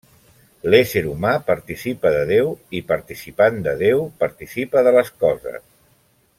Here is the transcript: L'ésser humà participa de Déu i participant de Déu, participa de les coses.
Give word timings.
L'ésser 0.73 1.03
humà 1.09 1.33
participa 1.49 2.13
de 2.15 2.23
Déu 2.31 2.49
i 2.79 2.83
participant 2.93 3.61
de 3.69 3.77
Déu, 3.85 4.03
participa 4.25 4.87
de 4.89 4.99
les 5.01 5.17
coses. 5.27 5.63